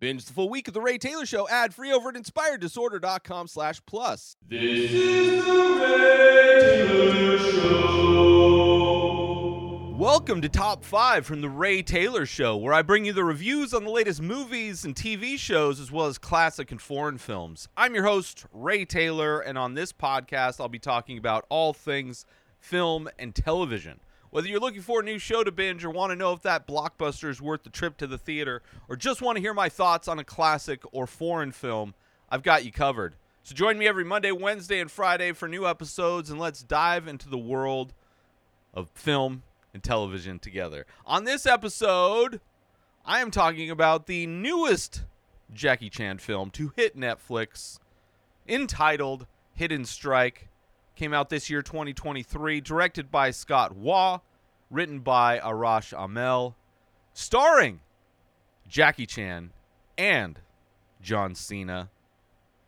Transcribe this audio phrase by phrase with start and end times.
[0.00, 3.82] Binge the full week of The Ray Taylor Show ad free over at inspireddisorder.com slash
[3.84, 4.34] plus.
[4.48, 8.00] This is the Ray Taylor Show.
[9.98, 13.74] Welcome to Top 5 from The Ray Taylor Show, where I bring you the reviews
[13.74, 17.68] on the latest movies and TV shows, as well as classic and foreign films.
[17.76, 22.24] I'm your host, Ray Taylor, and on this podcast, I'll be talking about all things
[22.58, 24.00] film and television.
[24.30, 26.66] Whether you're looking for a new show to binge or want to know if that
[26.66, 30.06] blockbuster is worth the trip to the theater or just want to hear my thoughts
[30.06, 31.94] on a classic or foreign film,
[32.28, 33.16] I've got you covered.
[33.42, 37.28] So join me every Monday, Wednesday, and Friday for new episodes and let's dive into
[37.28, 37.92] the world
[38.72, 39.42] of film
[39.74, 40.86] and television together.
[41.04, 42.40] On this episode,
[43.04, 45.02] I am talking about the newest
[45.52, 47.80] Jackie Chan film to hit Netflix
[48.46, 50.49] entitled Hidden Strike
[51.00, 54.20] came out this year 2023 directed by scott waugh
[54.70, 56.54] written by arash amel
[57.14, 57.80] starring
[58.68, 59.50] jackie chan
[59.96, 60.40] and
[61.00, 61.88] john cena.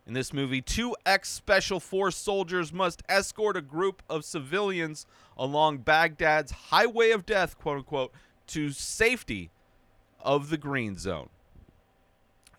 [0.07, 5.05] In this movie two ex-special force soldiers must escort a group of civilians
[5.37, 8.15] along baghdad's highway of death quote unquote
[8.47, 9.51] to safety
[10.21, 11.29] of the green zone.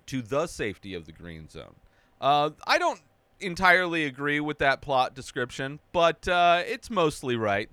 [0.06, 1.74] To the safety of the green zone.
[2.22, 3.02] Uh, i don't
[3.44, 7.70] entirely agree with that plot description, but uh, it's mostly right.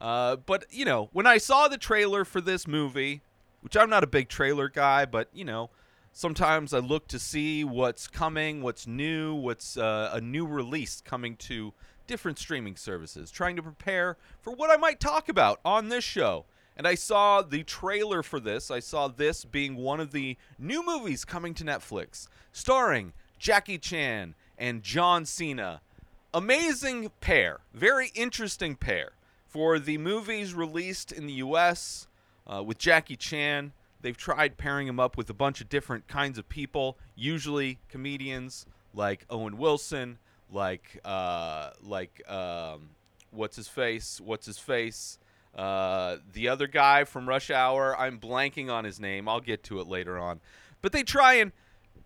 [0.00, 3.22] Uh, but you know, when I saw the trailer for this movie,
[3.60, 5.70] which I'm not a big trailer guy, but you know,
[6.12, 11.36] sometimes I look to see what's coming, what's new, what's uh, a new release coming
[11.36, 11.72] to
[12.06, 16.46] different streaming services, trying to prepare for what I might talk about on this show.
[16.76, 18.70] And I saw the trailer for this.
[18.70, 24.34] I saw this being one of the new movies coming to Netflix, starring Jackie Chan
[24.58, 25.80] and John Cena.
[26.34, 29.12] Amazing pair, very interesting pair.
[29.46, 32.06] For the movies released in the US
[32.46, 36.36] uh, with Jackie Chan, they've tried pairing him up with a bunch of different kinds
[36.38, 40.18] of people, usually comedians like Owen Wilson,
[40.52, 42.90] like uh, like um,
[43.30, 45.18] what's his face, what's his face,
[45.56, 47.98] uh, the other guy from Rush Hour.
[47.98, 49.28] I'm blanking on his name.
[49.28, 50.40] I'll get to it later on,
[50.82, 51.52] but they try and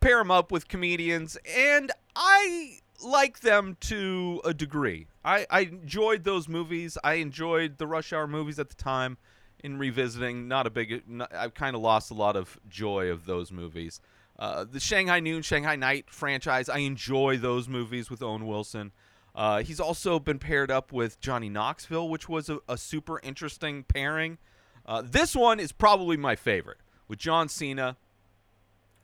[0.02, 5.06] pair him up with comedians, and I like them to a degree.
[5.24, 6.98] I, I enjoyed those movies.
[7.02, 9.16] I enjoyed the Rush Hour movies at the time.
[9.64, 11.04] In revisiting, not a big.
[11.08, 14.00] Not, I've kind of lost a lot of joy of those movies.
[14.36, 16.68] Uh, the Shanghai Noon, Shanghai Night franchise.
[16.68, 18.90] I enjoy those movies with Owen Wilson.
[19.36, 23.84] Uh, he's also been paired up with Johnny Knoxville, which was a, a super interesting
[23.84, 24.38] pairing.
[24.84, 27.96] Uh, this one is probably my favorite with John Cena.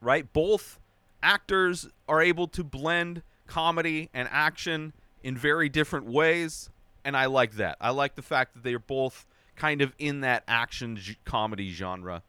[0.01, 0.81] Right, both
[1.23, 4.93] actors are able to blend comedy and action
[5.23, 6.71] in very different ways
[7.09, 7.79] and I like that.
[7.81, 9.27] I like the fact that they're both
[9.57, 12.23] kind of in that action comedy genre.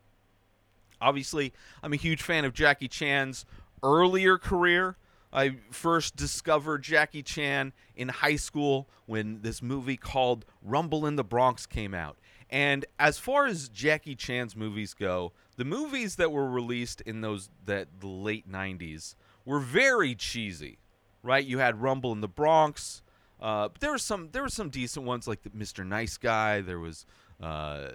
[1.02, 1.52] Obviously,
[1.84, 3.46] I'm a huge fan of Jackie Chan's
[3.84, 4.96] earlier career.
[5.34, 11.26] I first discovered Jackie Chan in high school when this movie called Rumble in the
[11.26, 12.18] Bronx came out.
[12.50, 17.50] And as far as Jackie Chan's movies go, the movies that were released in those
[17.66, 20.78] that the late 90s were very cheesy.
[21.22, 21.46] Right?
[21.46, 23.02] You had Rumble in the Bronx.
[23.42, 25.86] Uh, there were some there were some decent ones like Mr.
[25.86, 27.06] Nice Guy, there was
[27.44, 27.90] uh,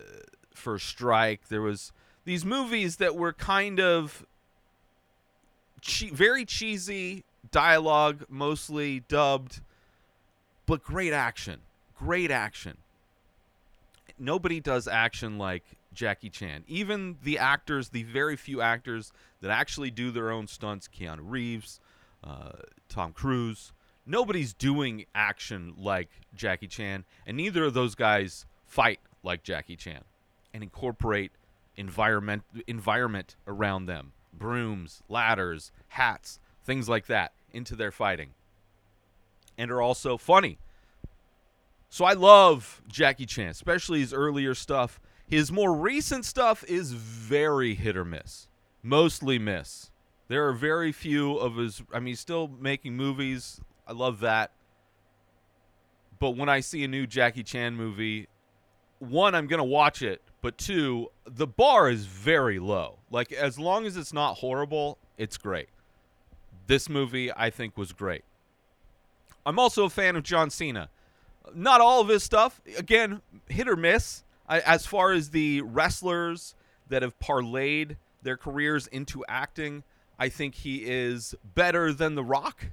[0.54, 1.90] First Strike, there was
[2.26, 4.26] these movies that were kind of
[5.80, 9.62] che- very cheesy dialogue, mostly dubbed,
[10.66, 11.60] but great action.
[11.96, 12.76] Great action.
[14.18, 15.64] Nobody does action like
[15.94, 16.64] Jackie Chan.
[16.66, 21.80] Even the actors, the very few actors that actually do their own stunts, Keanu Reeves,
[22.22, 22.52] uh,
[22.88, 23.72] Tom Cruise,
[24.06, 30.04] nobody's doing action like Jackie Chan, and neither of those guys fight like Jackie Chan
[30.52, 31.32] and incorporate
[31.76, 38.30] environment environment around them brooms ladders hats things like that into their fighting
[39.58, 40.58] and are also funny
[41.88, 47.74] so i love jackie chan especially his earlier stuff his more recent stuff is very
[47.74, 48.48] hit or miss
[48.84, 49.90] mostly miss.
[50.28, 53.60] There are very few of his i mean he's still making movies.
[53.88, 54.52] I love that.
[56.20, 58.28] But when i see a new jackie chan movie
[59.00, 62.98] one i'm gonna watch it but two the bar is very low.
[63.10, 65.68] Like as long as it's not horrible it's great.
[66.66, 68.24] This movie i think was great.
[69.46, 70.90] I'm also a fan of john cena.
[71.54, 76.54] Not all of his stuff again hit or miss As far as the wrestlers
[76.88, 79.82] that have parlayed their careers into acting
[80.18, 82.66] i think he is better than the rock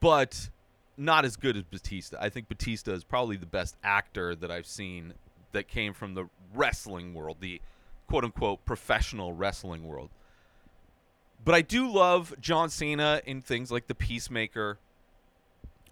[0.00, 0.50] but
[0.96, 2.16] not as good as Batista.
[2.20, 5.14] I think Batista is probably the best actor that I've seen
[5.52, 7.60] that came from the wrestling world, the
[8.08, 10.10] quote unquote professional wrestling world.
[11.44, 14.78] But I do love John Cena in things like The Peacemaker,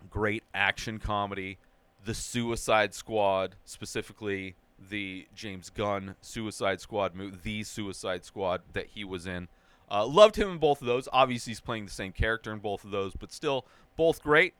[0.08, 1.58] great action comedy,
[2.04, 4.54] The Suicide Squad, specifically
[4.88, 9.48] the James Gunn Suicide Squad movie, The Suicide Squad that he was in.
[9.90, 11.08] Uh, loved him in both of those.
[11.12, 14.54] Obviously, he's playing the same character in both of those, but still, both great.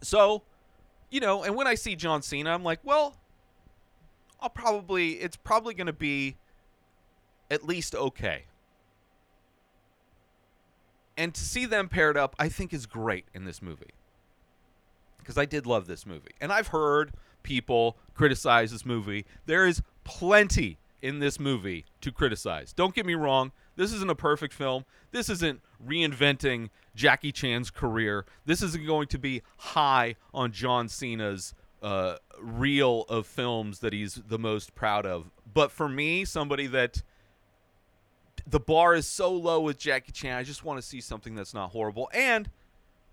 [0.00, 0.42] So,
[1.10, 3.16] you know, and when I see John Cena, I'm like, well,
[4.40, 6.36] I'll probably, it's probably going to be
[7.50, 8.46] at least okay.
[11.16, 13.94] And to see them paired up, I think is great in this movie.
[15.18, 16.32] Because I did love this movie.
[16.40, 17.12] And I've heard
[17.44, 19.24] people criticize this movie.
[19.46, 22.72] There is plenty in this movie to criticize.
[22.72, 23.52] Don't get me wrong.
[23.76, 24.84] This isn't a perfect film.
[25.12, 28.24] This isn't reinventing Jackie Chan's career.
[28.46, 34.14] This isn't going to be high on John Cena's uh, reel of films that he's
[34.14, 35.30] the most proud of.
[35.52, 37.02] But for me, somebody that
[38.46, 41.54] the bar is so low with Jackie Chan, I just want to see something that's
[41.54, 42.10] not horrible.
[42.14, 42.48] And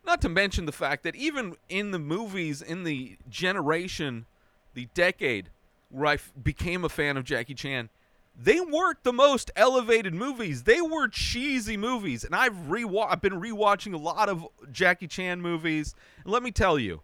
[0.05, 4.25] not to mention the fact that even in the movies, in the generation,
[4.73, 5.49] the decade
[5.89, 7.89] where I f- became a fan of Jackie Chan,
[8.35, 10.63] they weren't the most elevated movies.
[10.63, 15.41] They were cheesy movies, and I've rewa- I've been rewatching a lot of Jackie Chan
[15.41, 15.93] movies.
[16.23, 17.01] And let me tell you,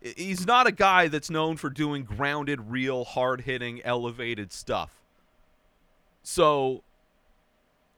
[0.00, 5.02] he's not a guy that's known for doing grounded, real, hard-hitting, elevated stuff.
[6.22, 6.84] So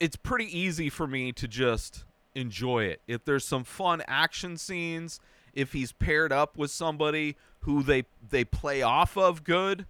[0.01, 2.05] it's pretty easy for me to just
[2.35, 3.01] enjoy it.
[3.07, 5.21] If there's some fun action scenes,
[5.55, 9.87] if he's paired up with somebody who they they play off of good,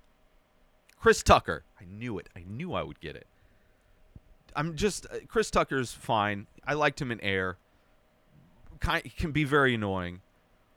[0.98, 1.64] Chris Tucker.
[1.80, 2.28] I knew it.
[2.36, 3.26] I knew I would get it.
[4.54, 6.46] I'm just uh, Chris Tucker's fine.
[6.66, 7.58] I liked him in Air.
[8.80, 10.20] Kind can be very annoying,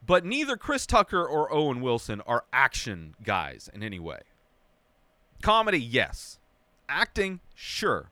[0.06, 4.20] but neither Chris Tucker or Owen Wilson are action guys in any way.
[5.42, 6.40] Comedy, yes.
[6.90, 8.12] Acting, sure.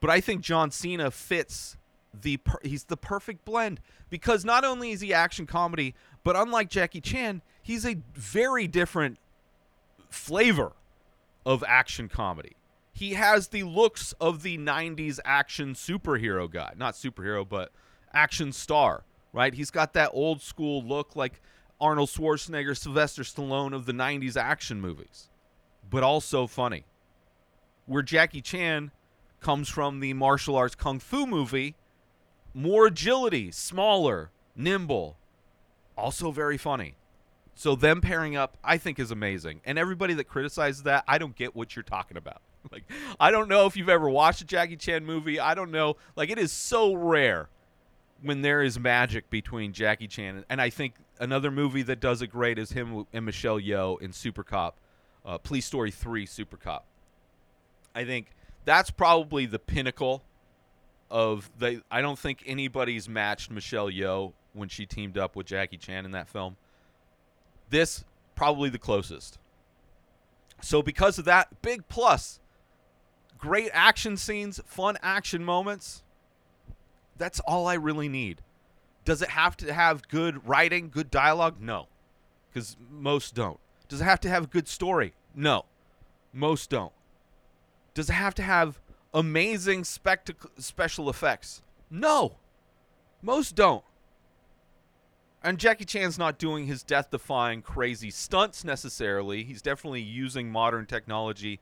[0.00, 1.78] But I think John Cena fits
[2.22, 3.80] the per- he's the perfect blend
[4.10, 9.18] because not only is he action comedy, but unlike Jackie Chan, he's a very different
[10.08, 10.72] flavor
[11.44, 12.56] of action comedy.
[12.92, 16.72] He has the looks of the 90s action superhero guy.
[16.76, 17.72] Not superhero, but
[18.12, 19.02] action star,
[19.32, 19.52] right?
[19.52, 21.40] He's got that old school look like
[21.80, 25.28] Arnold Schwarzenegger, Sylvester Stallone of the 90s action movies,
[25.90, 26.84] but also funny.
[27.86, 28.92] Where Jackie Chan
[29.40, 31.74] comes from the martial arts kung fu movie,
[32.54, 35.16] more agility, smaller, nimble,
[35.98, 36.94] also very funny.
[37.54, 39.60] So them pairing up, I think, is amazing.
[39.64, 42.40] And everybody that criticizes that, I don't get what you're talking about.
[42.72, 42.84] Like,
[43.20, 45.38] I don't know if you've ever watched a Jackie Chan movie.
[45.38, 45.96] I don't know.
[46.16, 47.50] Like, it is so rare
[48.22, 52.28] when there is magic between Jackie Chan and I think another movie that does it
[52.28, 54.78] great is him and Michelle Yeoh in Super Cop,
[55.26, 56.86] uh, Police Story Three, Super Cop.
[57.94, 58.28] I think
[58.64, 60.22] that's probably the pinnacle
[61.10, 61.80] of they.
[61.90, 66.12] I don't think anybody's matched Michelle Yeoh when she teamed up with Jackie Chan in
[66.12, 66.56] that film.
[67.70, 68.04] This
[68.34, 69.38] probably the closest.
[70.60, 72.40] So because of that, big plus.
[73.38, 76.02] Great action scenes, fun action moments.
[77.16, 78.40] That's all I really need.
[79.04, 81.60] Does it have to have good writing, good dialogue?
[81.60, 81.88] No.
[82.54, 83.60] Cuz most don't.
[83.88, 85.14] Does it have to have a good story?
[85.34, 85.66] No.
[86.32, 86.92] Most don't.
[87.92, 88.80] Does it have to have
[89.14, 91.62] amazing spectac- special effects?
[91.90, 92.36] No.
[93.22, 93.84] Most don't.
[95.42, 99.44] And Jackie Chan's not doing his death defying crazy stunts necessarily.
[99.44, 101.60] He's definitely using modern technology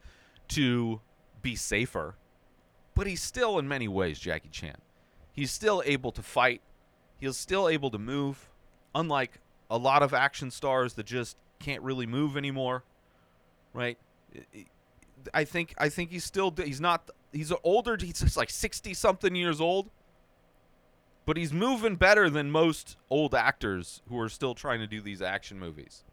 [0.49, 1.01] to
[1.43, 2.15] be safer.
[2.95, 4.77] But he's still, in many ways, Jackie Chan.
[5.33, 6.61] He's still able to fight.
[7.19, 8.49] He's still able to move,
[8.95, 9.41] unlike
[9.71, 12.85] a lot of action stars that just can't really move anymore.
[13.73, 13.99] Right?
[15.33, 17.97] I think I think he's still he's not he's an older.
[18.01, 19.91] He's just like sixty something years old
[21.25, 25.23] but he's moving better than most old actors who are still trying to do these
[25.23, 26.05] action movies.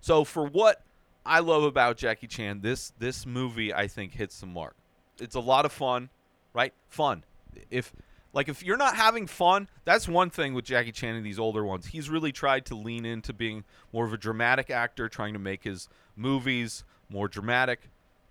[0.00, 0.82] So for what
[1.24, 4.76] I love about Jackie Chan, this this movie I think hits the mark.
[5.18, 6.10] It's a lot of fun,
[6.52, 6.72] right?
[6.88, 7.24] Fun.
[7.70, 7.92] If
[8.32, 11.64] like if you're not having fun, that's one thing with Jackie Chan and these older
[11.64, 11.86] ones.
[11.86, 15.64] He's really tried to lean into being more of a dramatic actor, trying to make
[15.64, 17.88] his movies more dramatic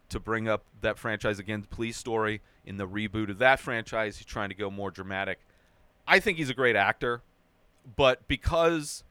[0.10, 2.42] to bring up that franchise again, the Police Story.
[2.66, 5.40] In the reboot of that franchise, he's trying to go more dramatic.
[6.08, 7.22] I think he's a great actor,
[7.96, 9.04] but because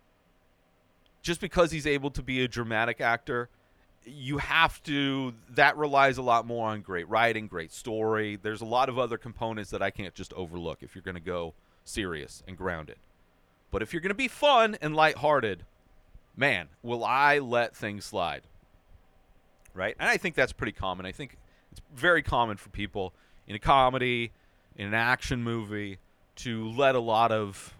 [1.22, 3.48] just because he's able to be a dramatic actor,
[4.04, 8.38] you have to that relies a lot more on great writing, great story.
[8.40, 11.20] There's a lot of other components that I can't just overlook if you're going to
[11.20, 12.96] go serious and grounded.
[13.70, 15.64] But if you're going to be fun and lighthearted,
[16.36, 18.42] man, will I let things slide.
[19.76, 19.94] Right?
[19.98, 21.06] And I think that's pretty common.
[21.06, 21.36] I think
[21.70, 23.12] it's very common for people
[23.46, 24.32] in a comedy,
[24.76, 25.98] in an action movie,
[26.36, 27.74] to let a lot of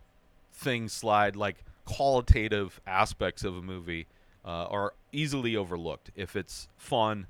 [0.53, 4.07] things slide, like qualitative aspects of a movie,
[4.45, 7.26] uh, are easily overlooked if it's fun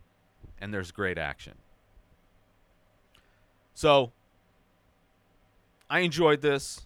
[0.61, 1.55] and there's great action.
[3.75, 4.13] So,
[5.89, 6.83] I enjoyed this,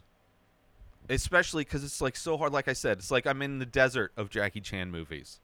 [1.08, 2.52] especially because it's like so hard.
[2.52, 5.40] Like I said, it's like I'm in the desert of Jackie Chan movies.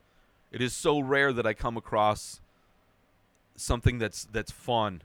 [0.53, 2.41] It is so rare that I come across
[3.57, 5.03] something that's that's fun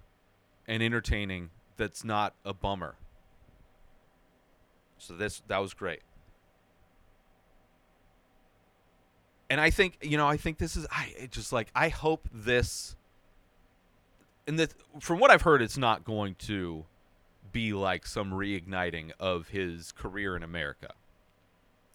[0.68, 2.96] and entertaining that's not a bummer.
[4.98, 6.02] So this that was great.
[9.50, 12.96] And I think, you know, I think this is I just like I hope this
[14.48, 16.86] and that from what I've heard it's not going to
[17.52, 20.94] be like some reigniting of his career in America.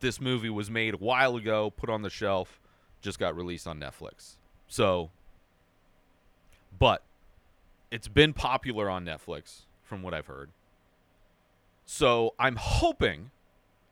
[0.00, 2.60] This movie was made a while ago, put on the shelf,
[3.06, 4.36] just got released on Netflix.
[4.68, 5.10] So
[6.78, 7.02] but
[7.90, 10.50] it's been popular on Netflix from what I've heard.
[11.84, 13.30] So I'm hoping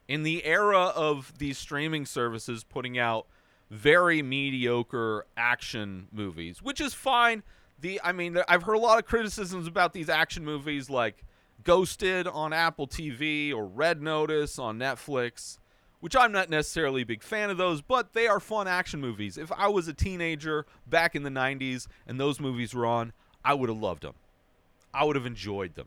[0.09, 3.27] in the era of these streaming services putting out
[3.71, 7.43] very mediocre action movies, which is fine.
[7.81, 11.25] The I mean, I've heard a lot of criticisms about these action movies like
[11.63, 15.59] Ghosted on Apple TV or Red Notice on Netflix,
[16.05, 19.39] which I'm not necessarily a big fan of those, but they are fun action movies.
[19.39, 23.55] If I was a teenager back in the 90s and those movies were on, I
[23.55, 24.13] would have loved them.
[24.93, 25.87] I would have enjoyed them.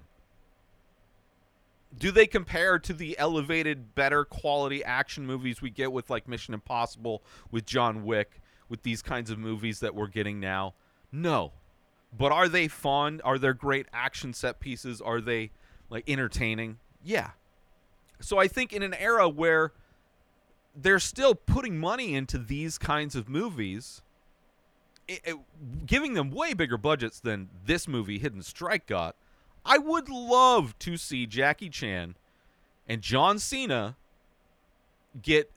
[1.95, 6.55] Do they compare to the elevated, better quality action movies we get with like Mission
[6.55, 7.21] Impossible,
[7.51, 10.73] with John Wick, with these kinds of movies that we're getting now?
[11.11, 11.51] No.
[12.11, 13.21] But are they fun?
[13.23, 14.99] Are there great action set pieces?
[14.99, 15.51] Are they
[15.91, 16.79] like entertaining?
[17.03, 17.29] Yeah.
[18.19, 19.73] So I think in an era where
[20.79, 24.01] they're still putting money into these kinds of movies,
[25.07, 25.37] it, it,
[25.85, 29.15] giving them way bigger budgets than this movie Hidden Strike got.
[29.65, 32.15] I would love to see Jackie Chan
[32.87, 33.97] and John Cena
[35.21, 35.51] get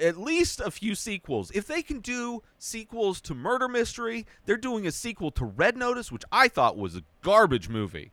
[0.00, 1.50] at least a few sequels.
[1.52, 6.10] If they can do sequels to Murder Mystery, they're doing a sequel to Red Notice,
[6.10, 8.12] which I thought was a garbage movie.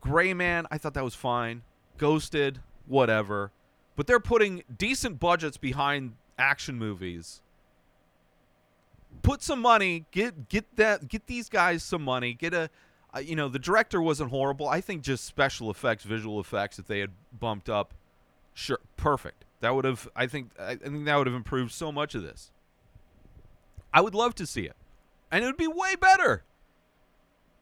[0.00, 1.62] Gray Man, I thought that was fine.
[1.96, 3.52] Ghosted, whatever.
[3.96, 7.42] But they're putting decent budgets behind action movies.
[9.22, 12.70] Put some money, get get that get these guys some money, get a
[13.14, 14.66] uh, you know, the director wasn't horrible.
[14.66, 17.92] I think just special effects, visual effects if they had bumped up
[18.54, 19.44] Sure, perfect.
[19.60, 20.08] That would have.
[20.14, 20.50] I think.
[20.58, 22.50] I think that would have improved so much of this.
[23.94, 24.76] I would love to see it,
[25.30, 26.44] and it would be way better.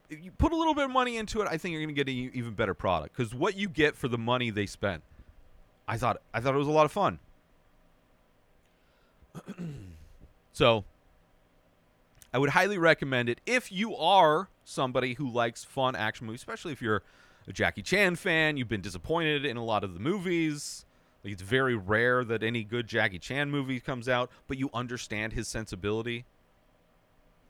[0.08, 2.04] If you put a little bit of money into it, I think you're going to
[2.04, 5.04] get an even better product because what you get for the money they spent,
[5.90, 6.22] I thought.
[6.32, 7.18] I thought it was a lot of fun.
[10.52, 10.84] so,
[12.32, 16.70] I would highly recommend it if you are somebody who likes fun action movies, especially
[16.70, 17.02] if you're
[17.48, 20.86] a Jackie Chan fan, you've been disappointed in a lot of the movies.
[21.24, 25.32] Like, it's very rare that any good Jackie Chan movie comes out, but you understand
[25.32, 26.24] his sensibility.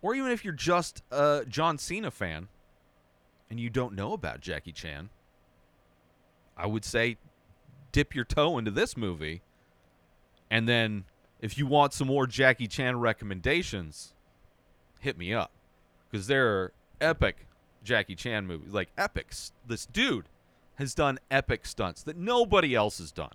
[0.01, 2.49] Or even if you're just a John Cena fan
[3.51, 5.11] and you don't know about Jackie Chan,
[6.57, 7.19] I would say
[7.93, 9.43] dip your toe into this movie.
[10.51, 11.05] And then
[11.41, 14.15] if you want some more Jackie Chan recommendations,
[15.01, 15.53] hit me up.
[16.11, 17.47] Because there are epic
[17.83, 19.53] Jackie Chan movies, like epics.
[19.67, 20.27] This dude
[20.77, 23.35] has done epic stunts that nobody else has done.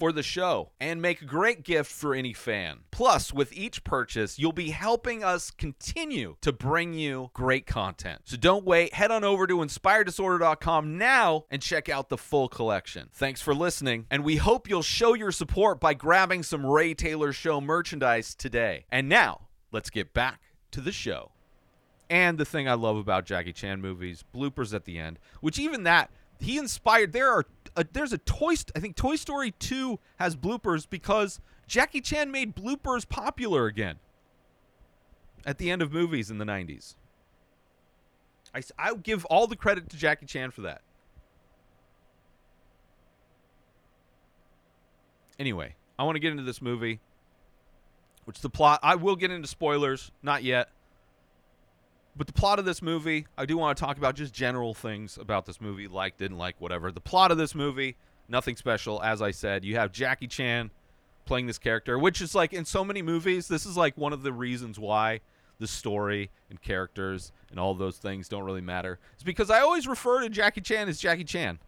[0.00, 2.80] for the show and make a great gift for any fan.
[2.90, 8.22] Plus, with each purchase, you'll be helping us continue to bring you great content.
[8.24, 13.10] So don't wait, head on over to inspireddisorder.com now and check out the full collection.
[13.12, 17.32] Thanks for listening, and we hope you'll show your support by grabbing some Ray Taylor
[17.34, 18.86] Show merchandise today.
[18.90, 20.40] And now, let's get back
[20.70, 21.32] to the show.
[22.08, 25.84] And the thing I love about Jackie Chan movies, bloopers at the end, which even
[25.84, 27.12] that he inspired.
[27.12, 27.44] There are
[27.76, 28.54] a, there's a Toy.
[28.74, 33.96] I think Toy Story 2 has bloopers because Jackie Chan made bloopers popular again.
[35.46, 36.96] At the end of movies in the 90s.
[38.54, 40.82] I I give all the credit to Jackie Chan for that.
[45.38, 47.00] Anyway, I want to get into this movie,
[48.26, 48.80] which the plot.
[48.82, 50.68] I will get into spoilers, not yet.
[52.16, 55.16] But the plot of this movie, I do want to talk about just general things
[55.16, 56.90] about this movie, like, didn't like, whatever.
[56.90, 57.96] The plot of this movie,
[58.28, 59.02] nothing special.
[59.02, 60.70] As I said, you have Jackie Chan
[61.24, 64.22] playing this character, which is like in so many movies, this is like one of
[64.22, 65.20] the reasons why
[65.60, 68.98] the story and characters and all those things don't really matter.
[69.14, 71.60] It's because I always refer to Jackie Chan as Jackie Chan.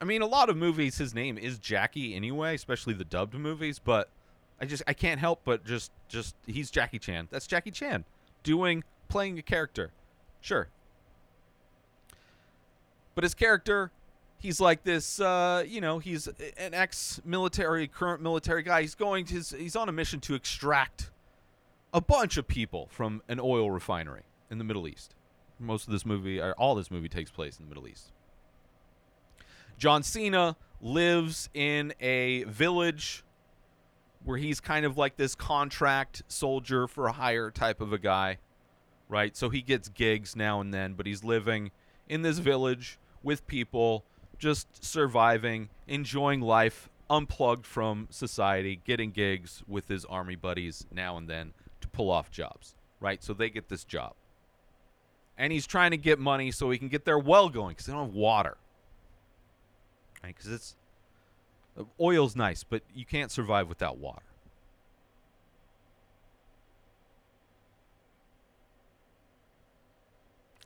[0.00, 3.78] I mean, a lot of movies, his name is Jackie anyway, especially the dubbed movies.
[3.78, 4.08] But
[4.60, 7.28] I just I can't help but just just he's Jackie Chan.
[7.30, 8.04] That's Jackie Chan
[8.42, 9.90] doing playing a character.
[10.40, 10.68] Sure.
[13.14, 13.90] But his character,
[14.38, 15.20] he's like this.
[15.20, 18.82] Uh, you know, he's an ex-military, current military guy.
[18.82, 21.10] He's going to his, he's on a mission to extract
[21.92, 25.14] a bunch of people from an oil refinery in the Middle East.
[25.58, 28.12] Most of this movie, or all this movie, takes place in the Middle East.
[29.76, 33.24] John Cena lives in a village
[34.24, 38.38] where he's kind of like this contract soldier for a hire type of a guy,
[39.08, 39.36] right?
[39.36, 41.70] So he gets gigs now and then, but he's living
[42.08, 44.04] in this village with people,
[44.38, 51.28] just surviving, enjoying life, unplugged from society, getting gigs with his army buddies now and
[51.28, 53.22] then to pull off jobs, right?
[53.22, 54.14] So they get this job.
[55.38, 57.92] And he's trying to get money so he can get their well going because they
[57.94, 58.58] don't have water
[60.22, 60.34] right?
[60.34, 60.76] Because it's
[62.00, 64.22] oil's nice, but you can't survive without water.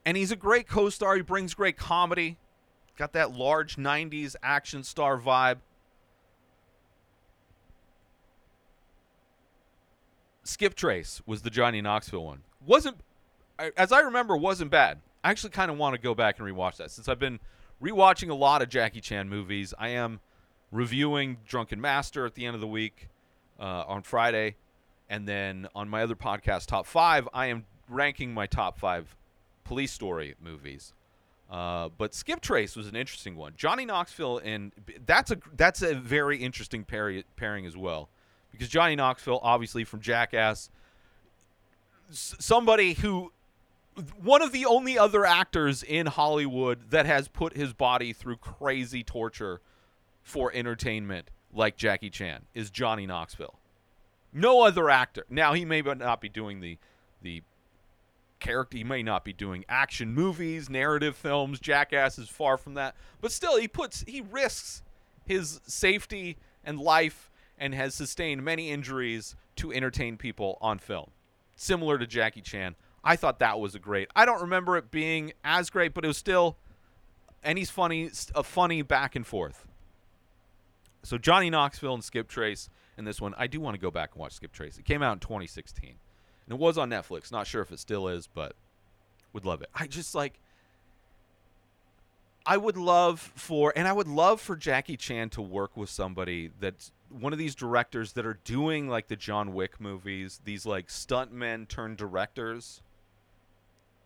[0.06, 1.16] And he's a great co-star.
[1.16, 2.37] He brings great comedy.
[2.96, 5.58] Got that large 90s action star vibe.
[10.44, 12.42] Skip Trace was the Johnny Knoxville one.
[12.64, 12.99] Wasn't
[13.76, 15.00] as I remember wasn't bad.
[15.23, 17.40] I actually kind of want to go back and rewatch that since I've been
[17.82, 19.73] rewatching a lot of Jackie Chan movies.
[19.78, 20.20] I am
[20.74, 23.08] reviewing Drunken Master at the end of the week
[23.60, 24.56] uh, on Friday,
[25.08, 29.14] and then on my other podcast, Top Five, I am ranking my top five
[29.62, 30.92] police story movies.
[31.50, 33.52] Uh, but Skip Trace was an interesting one.
[33.56, 34.72] Johnny Knoxville and
[35.06, 38.08] that's a that's a very interesting pair, pairing as well,
[38.50, 40.70] because Johnny Knoxville, obviously from Jackass,
[42.10, 43.30] s- somebody who
[44.20, 49.04] one of the only other actors in Hollywood that has put his body through crazy
[49.04, 49.60] torture
[50.24, 53.60] for entertainment like Jackie Chan is Johnny Knoxville.
[54.32, 55.24] No other actor.
[55.30, 56.78] Now he may not be doing the
[57.22, 57.42] the
[58.40, 58.76] character.
[58.76, 61.60] He may not be doing action movies, narrative films.
[61.60, 62.96] Jackass is far from that.
[63.20, 64.82] But still, he puts he risks
[65.24, 71.10] his safety and life and has sustained many injuries to entertain people on film.
[71.54, 72.74] Similar to Jackie Chan.
[73.04, 74.08] I thought that was a great.
[74.16, 76.56] I don't remember it being as great, but it was still,
[77.42, 79.66] and he's funny, a funny back and forth.
[81.04, 83.34] So Johnny Knoxville and Skip Trace in this one.
[83.36, 84.78] I do want to go back and watch Skip Trace.
[84.78, 85.98] It came out in 2016, and
[86.48, 87.30] it was on Netflix.
[87.30, 88.54] Not sure if it still is, but
[89.32, 89.68] would love it.
[89.74, 90.40] I just like.
[92.46, 96.50] I would love for, and I would love for Jackie Chan to work with somebody
[96.60, 100.88] that's one of these directors that are doing like the John Wick movies, these like
[100.88, 102.82] stuntmen turned directors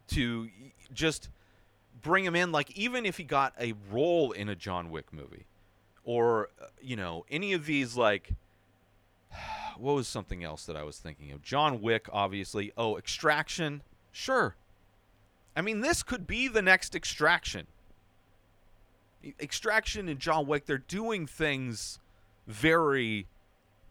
[0.09, 0.49] to
[0.95, 1.31] just
[2.01, 5.47] bring him in like even if he got a role in a John Wick movie
[6.09, 8.31] or uh, you know any of these like
[9.77, 11.43] what was something else that I was thinking of?
[11.43, 12.73] John Wick obviously.
[12.79, 13.83] Oh extraction.
[14.11, 14.57] Sure.
[15.55, 17.67] I mean this could be the next extraction.
[19.39, 21.99] Extraction and John Wick they're doing things
[22.47, 23.27] very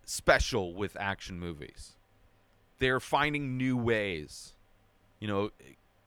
[0.04, 1.94] special with action movies.
[2.80, 4.54] They're finding new ways.
[5.20, 5.52] You know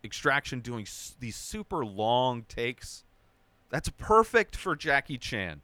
[0.03, 3.05] Extraction doing s- these super long takes.
[3.69, 5.61] That's perfect for Jackie Chan.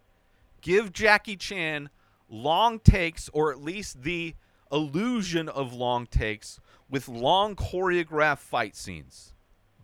[0.66, 1.90] Give Jackie Chan
[2.28, 4.34] long takes, or at least the
[4.72, 6.58] illusion of long takes,
[6.90, 9.32] with long choreographed fight scenes.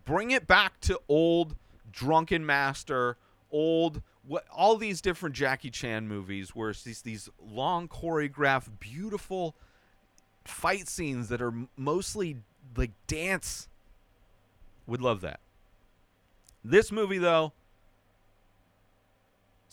[0.03, 1.55] Bring it back to old
[1.89, 3.15] Drunken Master,
[3.49, 9.55] old what all these different Jackie Chan movies where it's these these long choreographed, beautiful
[10.43, 12.39] fight scenes that are mostly
[12.75, 13.69] like dance
[14.85, 15.39] would love that.
[16.61, 17.53] This movie, though,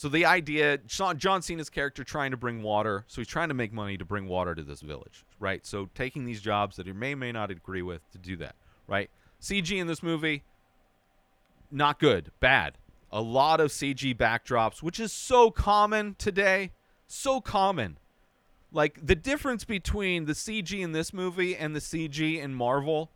[0.00, 3.70] so the idea, John Cena's character trying to bring water, so he's trying to make
[3.70, 5.66] money to bring water to this village, right?
[5.66, 8.54] So taking these jobs that he may may not agree with to do that,
[8.86, 9.10] right?
[9.42, 10.42] CG in this movie,
[11.70, 12.78] not good, bad.
[13.12, 16.70] A lot of CG backdrops, which is so common today,
[17.06, 17.98] so common.
[18.72, 23.10] Like the difference between the CG in this movie and the CG in Marvel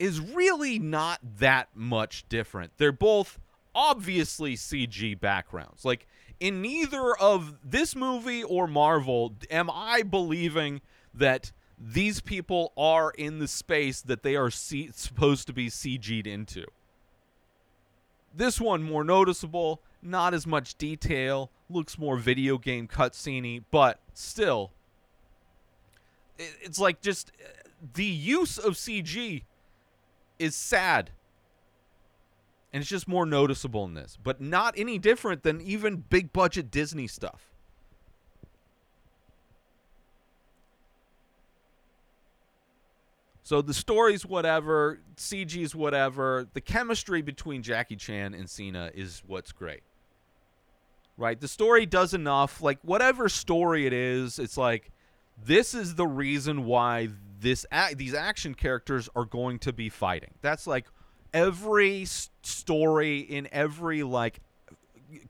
[0.00, 2.72] is really not that much different.
[2.76, 3.38] They're both
[3.72, 5.84] obviously CG backgrounds.
[5.84, 6.08] Like
[6.40, 10.80] in neither of this movie or Marvel am I believing
[11.12, 16.64] that these people are in the space that they are supposed to be CG'd into.
[18.34, 19.82] This one more noticeable.
[20.02, 24.70] not as much detail, looks more video game cutscene but still,
[26.38, 27.48] it's like just uh,
[27.94, 29.44] the use of CG
[30.38, 31.10] is sad.
[32.74, 36.72] And it's just more noticeable in this, but not any different than even big budget
[36.72, 37.52] Disney stuff.
[43.44, 46.48] So the story's whatever, CG's whatever.
[46.52, 49.84] The chemistry between Jackie Chan and Cena is what's great.
[51.16, 51.40] Right?
[51.40, 52.60] The story does enough.
[52.60, 54.90] Like whatever story it is, it's like
[55.46, 60.32] this is the reason why this a- these action characters are going to be fighting.
[60.42, 60.86] That's like
[61.34, 62.06] every
[62.42, 64.40] story in every like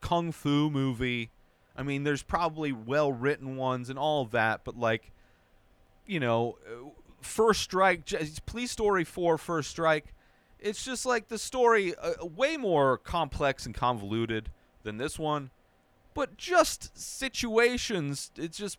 [0.01, 1.31] kung fu movie.
[1.75, 5.11] I mean, there's probably well written ones and all of that, but like
[6.07, 6.91] you know, uh,
[7.23, 8.03] First Strike,
[8.45, 10.13] Police Story 4, First Strike,
[10.59, 14.51] it's just like the story uh, way more complex and convoluted
[14.83, 15.51] than this one,
[16.13, 18.79] but just situations, it's just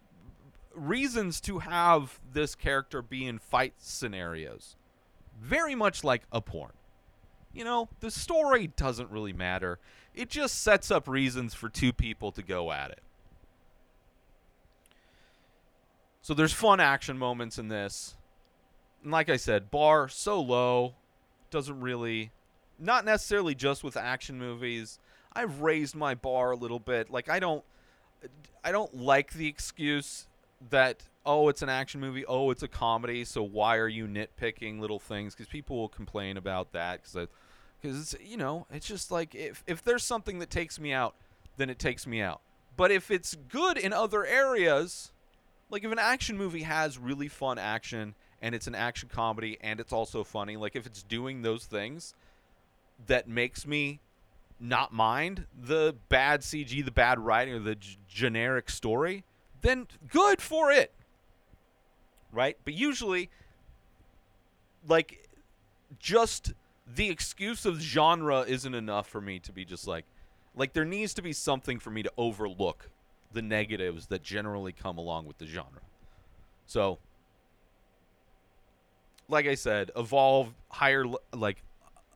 [0.75, 4.75] reasons to have this character be in fight scenarios.
[5.41, 6.71] Very much like a porn.
[7.55, 9.79] You know, the story doesn't really matter.
[10.13, 13.01] It just sets up reasons for two people to go at it.
[16.21, 18.15] So there's fun action moments in this.
[19.03, 20.95] And like I said, bar so low,
[21.49, 22.31] doesn't really
[22.77, 24.99] not necessarily just with action movies.
[25.33, 27.09] I've raised my bar a little bit.
[27.09, 27.63] Like I don't
[28.63, 30.27] I don't like the excuse
[30.69, 34.79] that oh it's an action movie, oh it's a comedy, so why are you nitpicking
[34.79, 37.15] little things cuz people will complain about that cuz
[37.85, 41.15] cuz you know, it's just like if if there's something that takes me out,
[41.57, 42.41] then it takes me out.
[42.77, 45.11] But if it's good in other areas,
[45.69, 49.79] like if an action movie has really fun action and it's an action comedy and
[49.79, 52.13] it's also funny, like if it's doing those things
[53.07, 53.99] that makes me
[54.59, 59.23] not mind the bad CG, the bad writing, or the g- generic story,
[59.61, 60.93] then good for it.
[62.31, 62.57] Right?
[62.63, 63.29] But usually,
[64.87, 65.29] like,
[65.99, 66.53] just
[66.93, 70.05] the excuse of genre isn't enough for me to be just like,
[70.55, 72.89] like, there needs to be something for me to overlook
[73.33, 75.81] the negatives that generally come along with the genre.
[76.65, 76.99] So,
[79.27, 81.61] like I said, evolve higher, like,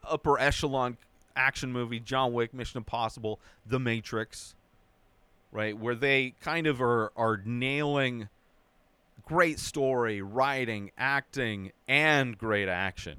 [0.04, 0.98] upper echelon
[1.36, 4.56] action movie, John Wick, Mission Impossible, The Matrix,
[5.52, 5.78] right?
[5.78, 8.30] Where they kind of are are nailing
[9.26, 13.18] great story, writing, acting, and great action.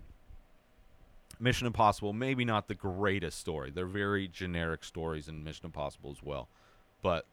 [1.40, 3.70] Mission Impossible, maybe not the greatest story.
[3.70, 6.48] They're very generic stories in Mission Impossible as well.
[7.02, 7.26] But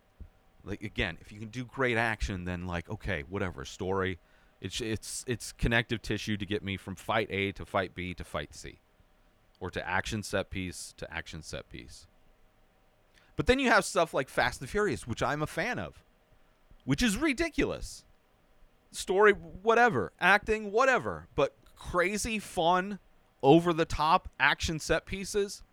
[0.64, 4.20] like again, if you can do great action, then like okay, whatever story,
[4.62, 8.24] it's it's it's connective tissue to get me from fight A to fight B to
[8.24, 8.80] fight C
[9.60, 12.08] or to action set piece to action set piece.
[13.36, 16.04] But then you have stuff like Fast and Furious, which I'm a fan of,
[16.86, 18.04] which is ridiculous.
[18.92, 23.00] Story, whatever, acting, whatever, but crazy, fun,
[23.44, 25.64] over the top action set pieces,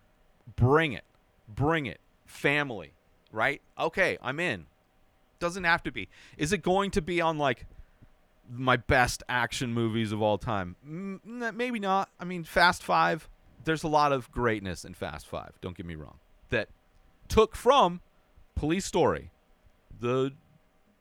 [0.55, 1.03] bring it.
[1.47, 1.99] Bring it.
[2.25, 2.93] Family,
[3.31, 3.61] right?
[3.79, 4.65] Okay, I'm in.
[5.39, 6.07] Doesn't have to be.
[6.37, 7.65] Is it going to be on like
[8.49, 10.75] my best action movies of all time?
[10.87, 12.09] Mm, maybe not.
[12.19, 13.29] I mean, Fast Five,
[13.63, 15.53] there's a lot of greatness in Fast Five.
[15.61, 16.19] Don't get me wrong.
[16.49, 16.69] That
[17.27, 18.01] took from
[18.55, 19.31] Police Story,
[19.99, 20.31] the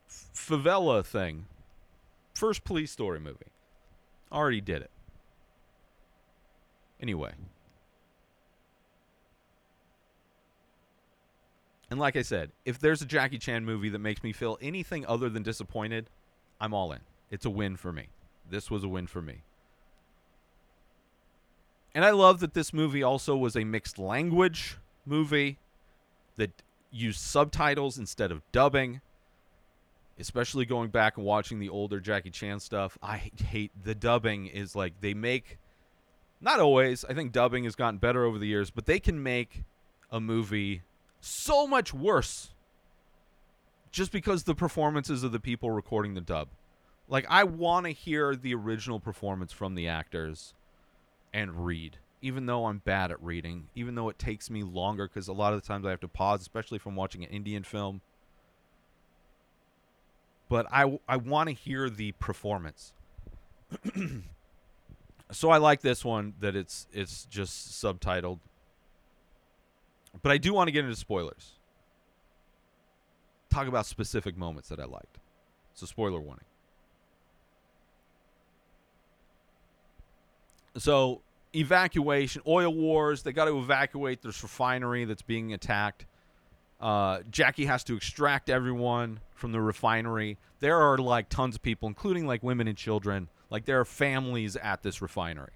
[0.08, 1.46] favela thing,
[2.34, 3.46] first Police Story movie.
[4.32, 4.90] Already did it.
[7.04, 7.32] Anyway.
[11.90, 15.04] And like I said, if there's a Jackie Chan movie that makes me feel anything
[15.04, 16.08] other than disappointed,
[16.58, 17.00] I'm all in.
[17.30, 18.06] It's a win for me.
[18.48, 19.42] This was a win for me.
[21.94, 25.58] And I love that this movie also was a mixed language movie
[26.36, 29.02] that used subtitles instead of dubbing.
[30.18, 34.74] Especially going back and watching the older Jackie Chan stuff, I hate the dubbing is
[34.74, 35.58] like they make
[36.44, 39.64] not always, I think dubbing has gotten better over the years, but they can make
[40.10, 40.82] a movie
[41.20, 42.50] so much worse
[43.90, 46.48] just because the performances of the people recording the dub.
[47.08, 50.52] Like I want to hear the original performance from the actors
[51.32, 55.28] and read, even though I'm bad at reading, even though it takes me longer because
[55.28, 58.02] a lot of the times I have to pause, especially from watching an Indian film.
[60.50, 62.92] But I, I want to hear the performance.
[65.34, 68.40] so I like this one that it's it's just subtitled.
[70.22, 71.52] But I do want to get into spoilers.
[73.50, 75.18] Talk about specific moments that I liked.
[75.74, 76.44] So spoiler warning.
[80.78, 81.22] So
[81.54, 83.22] evacuation, oil wars.
[83.24, 86.06] They got to evacuate this refinery that's being attacked
[86.80, 90.38] Uh, Jackie has to extract everyone from the refinery.
[90.60, 93.28] There are like tons of people, including like women and children.
[93.50, 95.52] Like there are families at this refinery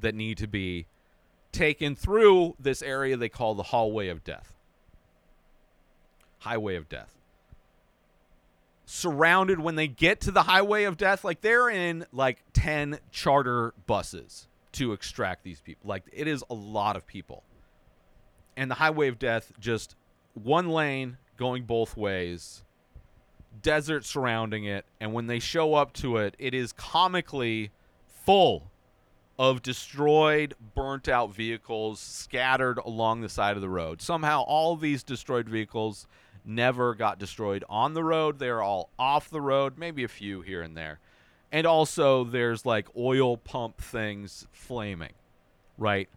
[0.00, 0.86] that need to be
[1.52, 4.54] taken through this area they call the hallway of death.
[6.40, 7.14] Highway of death.
[8.84, 13.74] Surrounded when they get to the highway of death, like they're in like 10 charter
[13.86, 15.88] buses to extract these people.
[15.88, 17.42] Like it is a lot of people.
[18.56, 19.94] And the highway of death just
[20.34, 22.64] one lane going both ways,
[23.60, 27.70] desert surrounding it, and when they show up to it, it is comically
[28.06, 28.70] full
[29.38, 34.00] of destroyed, burnt out vehicles scattered along the side of the road.
[34.00, 36.06] Somehow, all these destroyed vehicles
[36.44, 38.38] never got destroyed on the road.
[38.38, 41.00] They are all off the road, maybe a few here and there.
[41.50, 45.12] And also, there's like oil pump things flaming,
[45.76, 46.08] right?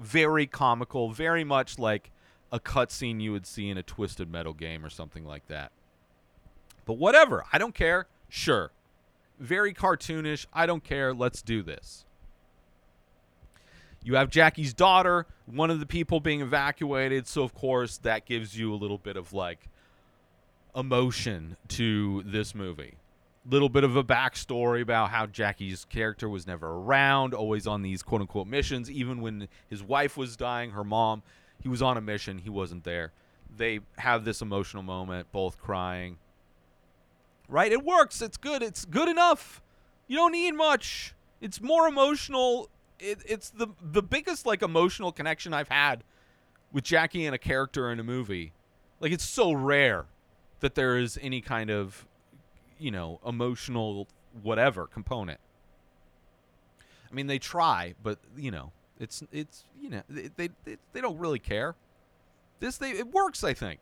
[0.00, 2.10] Very comical, very much like
[2.50, 5.72] a cutscene you would see in a Twisted Metal game or something like that.
[6.88, 8.06] But whatever, I don't care.
[8.30, 8.70] Sure.
[9.38, 10.46] Very cartoonish.
[10.54, 11.12] I don't care.
[11.12, 12.06] Let's do this.
[14.02, 17.26] You have Jackie's daughter, one of the people being evacuated.
[17.26, 19.68] So, of course, that gives you a little bit of like
[20.74, 22.94] emotion to this movie.
[23.46, 28.02] Little bit of a backstory about how Jackie's character was never around, always on these
[28.02, 28.90] quote unquote missions.
[28.90, 31.22] Even when his wife was dying, her mom,
[31.62, 33.12] he was on a mission, he wasn't there.
[33.54, 36.16] They have this emotional moment, both crying.
[37.48, 37.72] Right?
[37.72, 38.20] It works.
[38.20, 38.62] It's good.
[38.62, 39.62] It's good enough.
[40.06, 41.14] You don't need much.
[41.40, 46.02] It's more emotional it, it's the the biggest like emotional connection I've had
[46.72, 48.52] with Jackie and a character in a movie.
[49.00, 50.06] Like it's so rare
[50.60, 52.06] that there is any kind of
[52.78, 54.08] you know emotional
[54.42, 55.40] whatever component.
[57.10, 61.18] I mean, they try, but you know, it's it's you know they they they don't
[61.18, 61.74] really care.
[62.60, 63.80] This they it works, I think.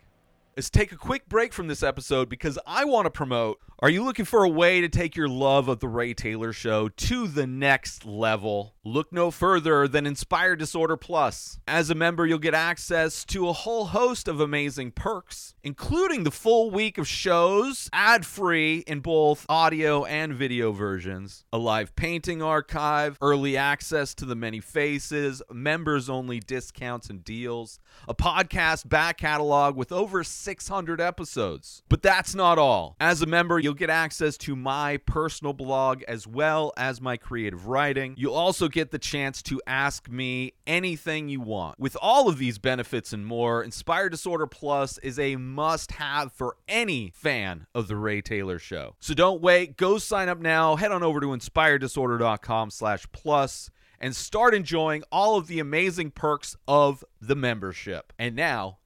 [0.56, 3.60] Let's take a quick break from this episode because I want to promote.
[3.80, 6.88] Are you looking for a way to take your love of The Ray Taylor Show
[6.88, 8.74] to the next level?
[8.82, 11.58] Look no further than Inspired Disorder Plus.
[11.68, 16.30] As a member, you'll get access to a whole host of amazing perks, including the
[16.30, 22.40] full week of shows, ad free in both audio and video versions, a live painting
[22.40, 29.18] archive, early access to the many faces, members only discounts and deals, a podcast back
[29.18, 31.82] catalog with over 600 episodes.
[31.88, 32.94] But that's not all.
[33.00, 37.66] As a member, you'll get access to my personal blog as well as my creative
[37.66, 38.14] writing.
[38.16, 41.80] You'll also get the chance to ask me anything you want.
[41.80, 46.56] With all of these benefits and more, Inspired Disorder Plus is a must have for
[46.68, 48.94] any fan of The Ray Taylor Show.
[49.00, 49.76] So don't wait.
[49.76, 50.76] Go sign up now.
[50.76, 53.68] Head on over to inspireddisorder.com slash plus
[54.00, 58.12] and start enjoying all of the amazing perks of the membership.
[58.18, 58.78] And now,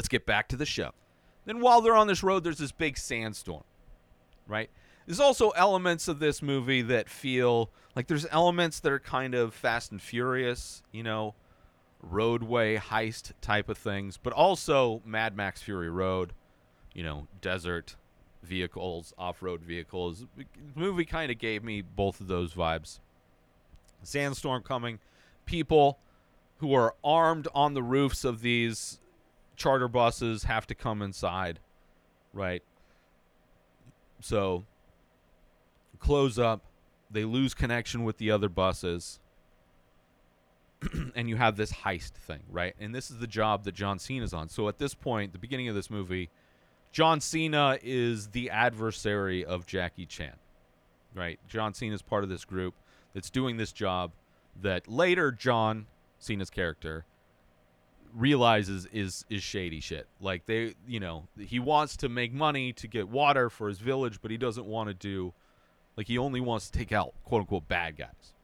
[0.00, 0.92] let's get back to the show.
[1.44, 3.64] Then while they're on this road, there's this big sandstorm,
[4.48, 4.70] right?
[5.04, 9.52] There's also elements of this movie that feel like there's elements that are kind of
[9.52, 11.34] Fast and Furious, you know,
[12.00, 16.32] roadway heist type of things, but also Mad Max Fury Road,
[16.94, 17.96] you know, desert
[18.42, 20.24] vehicles, off-road vehicles.
[20.34, 23.00] The movie kind of gave me both of those vibes.
[24.02, 24.98] Sandstorm coming,
[25.44, 25.98] people
[26.56, 28.99] who are armed on the roofs of these
[29.60, 31.60] charter buses have to come inside,
[32.32, 32.62] right?
[34.20, 34.64] So
[35.98, 36.62] close up,
[37.10, 39.20] they lose connection with the other buses.
[41.14, 42.74] and you have this heist thing, right?
[42.80, 44.48] And this is the job that John Cena's on.
[44.48, 46.30] So at this point, the beginning of this movie,
[46.90, 50.36] John Cena is the adversary of Jackie Chan,
[51.14, 51.38] right?
[51.48, 52.72] John Cena is part of this group
[53.12, 54.12] that's doing this job
[54.62, 55.84] that later John
[56.18, 57.04] Cena's character
[58.14, 60.06] realizes is is shady shit.
[60.20, 64.20] Like they, you know, he wants to make money to get water for his village,
[64.22, 65.32] but he doesn't want to do
[65.96, 68.34] like he only wants to take out quote unquote bad guys.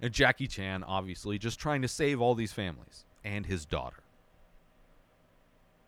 [0.00, 4.02] And Jackie Chan obviously just trying to save all these families and his daughter.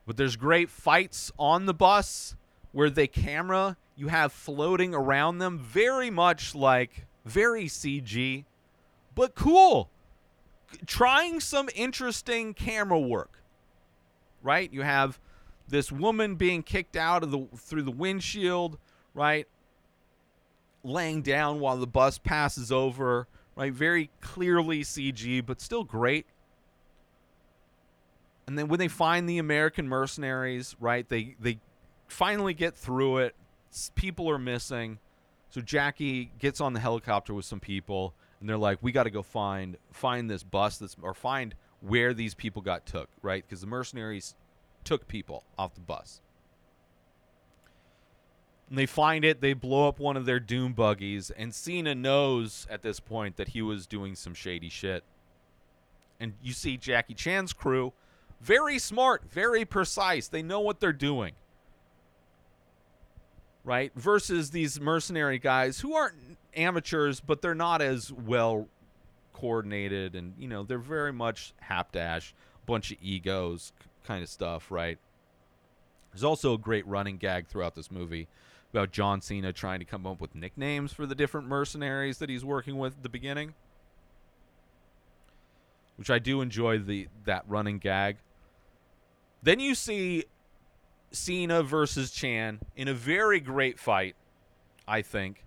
[0.06, 2.34] But there's great fights on the bus
[2.72, 8.44] where the camera you have floating around them very much like very CG
[9.14, 9.90] but cool
[10.86, 13.42] trying some interesting camera work.
[14.42, 14.72] Right?
[14.72, 15.18] You have
[15.68, 18.78] this woman being kicked out of the through the windshield,
[19.14, 19.46] right?
[20.82, 23.72] Laying down while the bus passes over, right?
[23.72, 26.26] Very clearly CG, but still great.
[28.46, 31.08] And then when they find the American mercenaries, right?
[31.08, 31.60] They they
[32.08, 33.36] finally get through it.
[33.94, 34.98] People are missing.
[35.50, 39.10] So Jackie gets on the helicopter with some people and they're like, we got to
[39.10, 43.44] go find find this bus that's or find where these people got took, right?
[43.46, 44.34] Because the mercenaries
[44.84, 46.20] took people off the bus.
[48.68, 52.66] And they find it, they blow up one of their dune buggies, and Cena knows
[52.70, 55.02] at this point that he was doing some shady shit.
[56.20, 57.92] And you see Jackie Chan's crew,
[58.40, 60.28] very smart, very precise.
[60.28, 61.32] They know what they're doing.
[63.64, 63.92] Right?
[63.96, 68.68] Versus these mercenary guys who aren't amateurs, but they're not as well
[69.32, 72.32] coordinated and, you know, they're very much hapdash,
[72.66, 73.72] bunch of egos
[74.04, 74.98] kind of stuff, right?
[76.12, 78.28] There's also a great running gag throughout this movie
[78.72, 82.44] about John Cena trying to come up with nicknames for the different mercenaries that he's
[82.44, 83.54] working with at the beginning.
[85.96, 88.16] Which I do enjoy the that running gag.
[89.42, 90.24] Then you see
[91.12, 94.16] Cena versus Chan in a very great fight,
[94.86, 95.44] I think.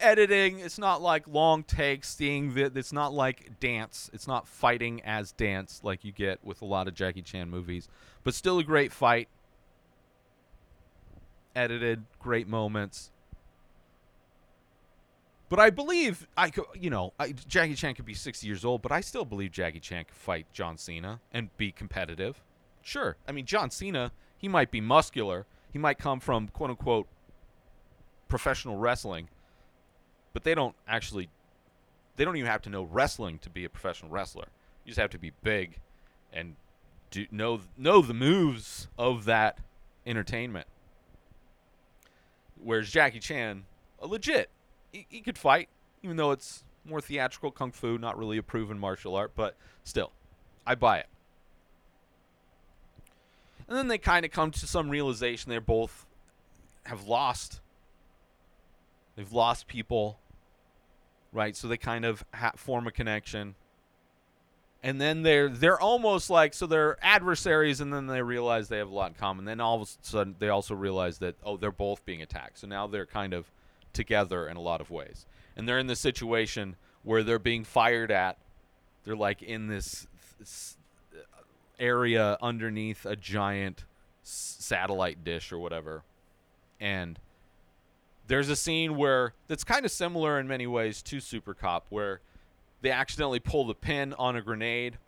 [0.00, 4.10] Editing, it's not like long takes, seeing that it's not like dance.
[4.12, 7.88] It's not fighting as dance like you get with a lot of Jackie Chan movies,
[8.22, 9.28] but still a great fight
[11.58, 13.10] edited, great moments.
[15.48, 18.82] But I believe I could, you know, I, Jackie Chan could be 60 years old,
[18.82, 22.42] but I still believe Jackie Chan could fight John Cena and be competitive.
[22.82, 23.16] Sure.
[23.26, 25.46] I mean, John Cena, he might be muscular.
[25.72, 27.08] He might come from quote unquote
[28.28, 29.28] professional wrestling,
[30.32, 31.28] but they don't actually,
[32.16, 34.46] they don't even have to know wrestling to be a professional wrestler.
[34.84, 35.80] You just have to be big
[36.32, 36.56] and
[37.10, 39.58] do, know know the moves of that
[40.06, 40.66] entertainment.
[42.62, 43.64] Whereas Jackie Chan,
[44.00, 44.50] a legit,
[44.92, 45.68] he, he could fight,
[46.02, 50.12] even though it's more theatrical kung fu, not really a proven martial art, but still,
[50.66, 51.06] I buy it.
[53.68, 56.06] And then they kind of come to some realization they're both
[56.84, 57.60] have lost.
[59.18, 60.16] They've lost people,
[61.32, 61.56] right?
[61.56, 63.56] So they kind of ha- form a connection.
[64.80, 68.88] And then they're they're almost like so they're adversaries, and then they realize they have
[68.88, 69.44] a lot in common.
[69.44, 72.60] Then all of a sudden they also realize that oh they're both being attacked.
[72.60, 73.50] So now they're kind of
[73.92, 75.26] together in a lot of ways,
[75.56, 78.38] and they're in the situation where they're being fired at.
[79.02, 80.06] They're like in this,
[80.38, 80.76] this
[81.12, 81.22] uh,
[81.80, 83.84] area underneath a giant
[84.22, 86.04] s- satellite dish or whatever,
[86.78, 87.18] and
[88.28, 92.20] there's a scene where that's kind of similar in many ways to Super Cop, where
[92.82, 94.98] they accidentally pull the pin on a grenade,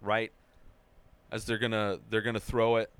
[0.00, 0.30] right?
[1.32, 2.90] As they're gonna they're gonna throw it.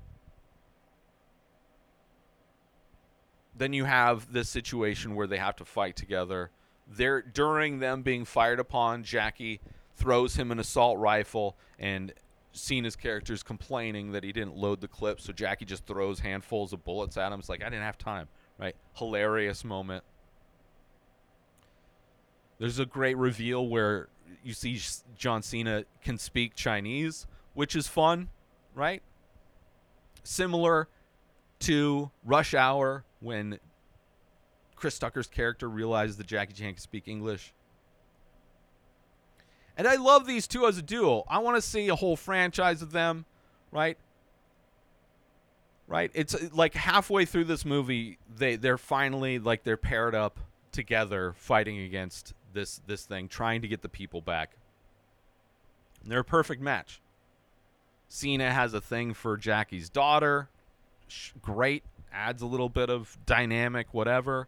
[3.55, 6.49] Then you have this situation where they have to fight together.
[6.87, 9.61] They're during them being fired upon, Jackie
[9.95, 12.13] throws him an assault rifle and
[12.53, 16.73] Cena's character is complaining that he didn't load the clip, so Jackie just throws handfuls
[16.73, 17.39] of bullets at him.
[17.39, 18.27] It's like I didn't have time,
[18.59, 18.75] right?
[18.93, 20.03] Hilarious moment.
[22.59, 24.09] There's a great reveal where
[24.43, 24.79] you see
[25.17, 28.29] John Cena can speak Chinese, which is fun,
[28.75, 29.01] right?
[30.23, 30.89] Similar
[31.59, 33.59] to Rush Hour when
[34.75, 37.53] Chris Tucker's character realizes that Jackie Chan can speak English.
[39.77, 41.23] And I love these two as a duo.
[41.29, 43.25] I want to see a whole franchise of them,
[43.71, 43.97] right?
[45.89, 46.11] Right?
[46.13, 50.39] It's uh, like halfway through this movie, they they're finally like they're paired up
[50.71, 54.51] together fighting against this this thing, trying to get the people back.
[56.03, 57.01] And they're a perfect match.
[58.07, 60.49] Cena has a thing for Jackie's daughter.
[61.41, 64.47] Great, adds a little bit of dynamic, whatever.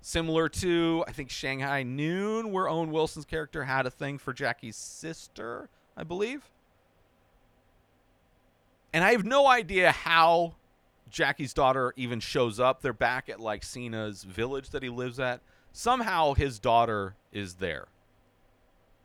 [0.00, 4.76] Similar to I think Shanghai Noon, where Owen Wilson's character had a thing for Jackie's
[4.76, 6.52] sister, I believe.
[8.92, 10.54] And I have no idea how
[11.10, 12.80] Jackie's daughter even shows up.
[12.82, 15.40] They're back at like Cena's village that he lives at.
[15.72, 17.88] Somehow his daughter is there.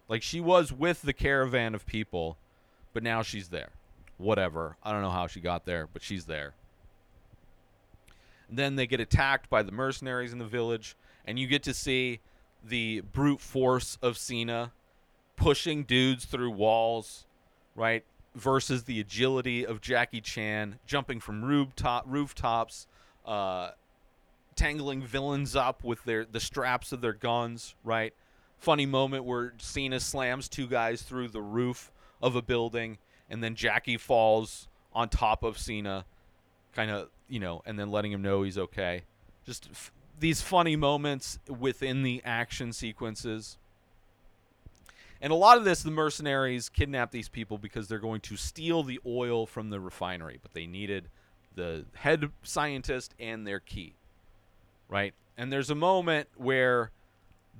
[0.07, 2.37] Like she was with the caravan of people,
[2.93, 3.69] but now she's there.
[4.17, 4.77] Whatever.
[4.83, 6.53] I don't know how she got there, but she's there.
[8.49, 11.73] And then they get attacked by the mercenaries in the village, and you get to
[11.73, 12.19] see
[12.63, 14.71] the brute force of Cena
[15.35, 17.25] pushing dudes through walls,
[17.75, 18.03] right?
[18.35, 22.87] Versus the agility of Jackie Chan jumping from rooftop rooftops,
[23.25, 23.71] uh,
[24.55, 28.13] tangling villains up with their the straps of their guns, right?
[28.57, 32.97] Funny moment where Cena slams two guys through the roof of a building,
[33.29, 36.05] and then Jackie falls on top of Cena,
[36.73, 39.03] kind of you know, and then letting him know he's okay.
[39.45, 43.57] Just f- these funny moments within the action sequences.
[45.23, 48.83] And a lot of this, the mercenaries kidnap these people because they're going to steal
[48.83, 51.07] the oil from the refinery, but they needed
[51.55, 53.93] the head scientist and their key,
[54.89, 55.13] right?
[55.37, 56.91] And there's a moment where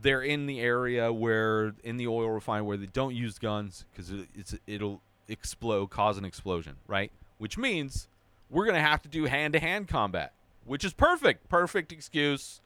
[0.02, 4.12] they're in the area where in the oil refinery where they don't use guns because
[4.36, 7.14] it's it'll explode, cause an explosion, right?
[7.38, 8.10] Which means
[8.50, 10.34] we're to have to do hand to hand combat,
[10.66, 11.48] which is perfect.
[11.48, 12.60] Perfect excuse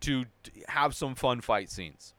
[0.00, 0.26] to
[0.68, 2.13] have some fun fight scenes.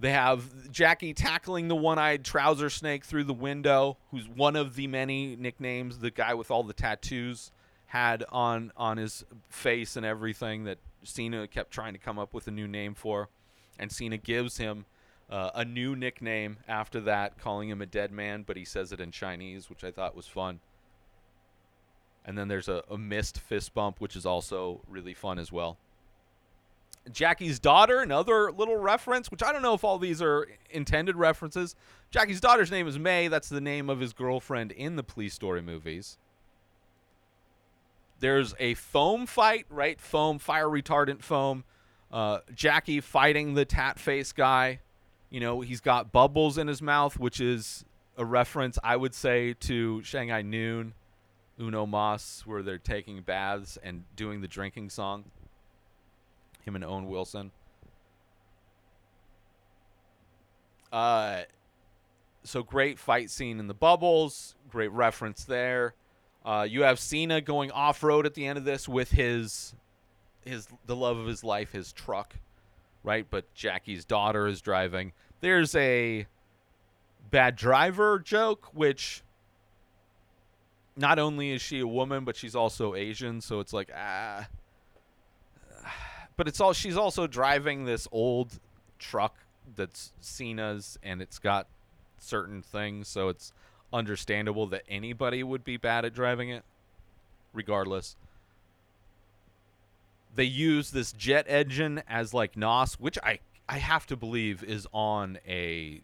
[0.00, 4.74] They have Jackie tackling the one eyed trouser snake through the window, who's one of
[4.74, 7.52] the many nicknames the guy with all the tattoos
[7.86, 12.48] had on, on his face and everything that Cena kept trying to come up with
[12.48, 13.28] a new name for.
[13.78, 14.86] And Cena gives him
[15.28, 19.00] uh, a new nickname after that, calling him a dead man, but he says it
[19.00, 20.60] in Chinese, which I thought was fun.
[22.24, 25.76] And then there's a, a missed fist bump, which is also really fun as well.
[27.10, 31.74] Jackie's daughter, another little reference, which I don't know if all these are intended references.
[32.10, 33.28] Jackie's daughter's name is May.
[33.28, 36.18] That's the name of his girlfriend in the Police Story movies.
[38.20, 39.98] There's a foam fight, right?
[39.98, 41.64] Foam, fire retardant foam.
[42.12, 44.80] Uh, Jackie fighting the tat face guy.
[45.30, 47.84] You know, he's got bubbles in his mouth, which is
[48.18, 50.92] a reference, I would say, to Shanghai Noon,
[51.58, 55.24] Uno Mas, where they're taking baths and doing the drinking song.
[56.64, 57.50] Him and Owen Wilson.
[60.92, 61.42] Uh,
[62.42, 64.54] so great fight scene in the bubbles.
[64.70, 65.94] Great reference there.
[66.44, 69.74] Uh, you have Cena going off road at the end of this with his
[70.44, 72.34] his the love of his life, his truck,
[73.02, 73.26] right?
[73.28, 75.12] But Jackie's daughter is driving.
[75.40, 76.26] There's a
[77.30, 79.22] bad driver joke, which
[80.96, 84.48] not only is she a woman, but she's also Asian, so it's like ah.
[86.40, 88.60] But it's all she's also driving this old
[88.98, 89.34] truck
[89.76, 91.66] that's Cena's, and it's got
[92.16, 93.52] certain things, so it's
[93.92, 96.62] understandable that anybody would be bad at driving it,
[97.52, 98.16] regardless.
[100.34, 104.86] They use this jet engine as like NOS, which I I have to believe is
[104.94, 106.00] on a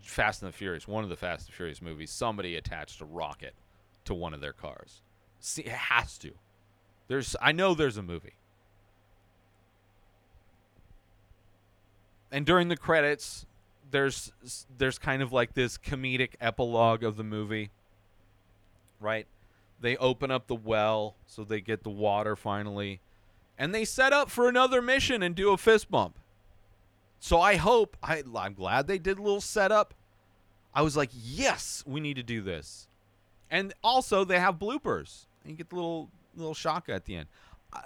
[0.00, 2.10] Fast and the Furious, one of the Fast and Furious movies.
[2.10, 3.52] Somebody attached a rocket
[4.06, 5.02] to one of their cars.
[5.40, 6.30] See, it has to.
[7.08, 8.32] There's I know there's a movie.
[12.34, 13.46] And during the credits,
[13.92, 14.32] there's
[14.76, 17.70] there's kind of like this comedic epilogue of the movie.
[19.00, 19.28] Right?
[19.80, 22.98] They open up the well so they get the water finally.
[23.56, 26.18] And they set up for another mission and do a fist bump.
[27.20, 29.94] So I hope I I'm glad they did a little setup.
[30.74, 32.88] I was like, "Yes, we need to do this."
[33.48, 35.26] And also they have bloopers.
[35.46, 37.28] You get the little little shock at the end.
[37.72, 37.82] I,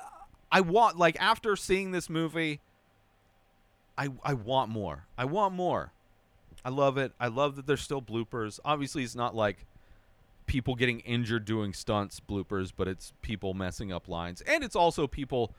[0.51, 2.63] I want like after seeing this movie,
[3.99, 5.07] I I want more.
[5.19, 5.93] I want more.
[6.65, 7.13] I love it.
[7.21, 8.61] I love that there's still bloopers.
[8.65, 9.67] Obviously, it's not like
[10.47, 15.07] people getting injured doing stunts bloopers, but it's people messing up lines, and it's also
[15.07, 15.53] people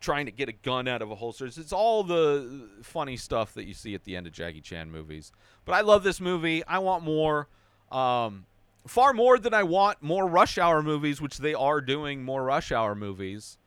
[0.00, 1.46] trying to get a gun out of a holster.
[1.46, 5.32] It's all the funny stuff that you see at the end of Jackie Chan movies.
[5.64, 6.64] But I love this movie.
[6.64, 7.48] I want more.
[7.90, 8.44] Um,
[8.86, 12.72] far more than I want more Rush Hour movies, which they are doing more Rush
[12.72, 13.58] Hour movies.